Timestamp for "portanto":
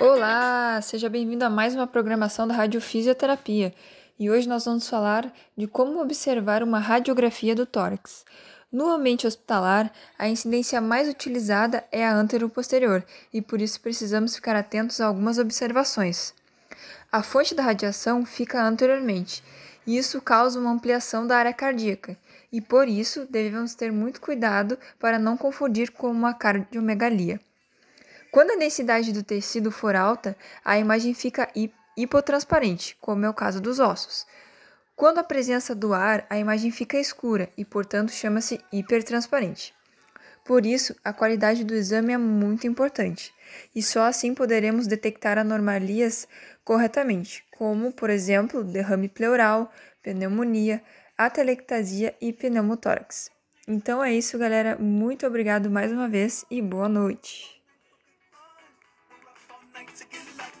37.64-38.10